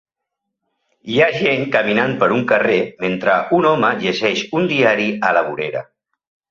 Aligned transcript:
Hi 1.15 1.19
ha 1.19 1.27
gent 1.41 1.67
caminant 1.75 2.15
per 2.23 2.31
un 2.37 2.41
carrer 2.53 2.81
mentre 3.07 3.39
un 3.59 3.69
home 3.75 3.95
llegeix 4.05 4.47
un 4.61 4.71
diari 4.77 5.11
a 5.31 5.35
la 5.41 5.51
vorera. 5.53 5.91